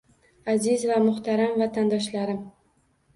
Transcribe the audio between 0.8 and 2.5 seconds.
va muhtaram vatandoshlarim!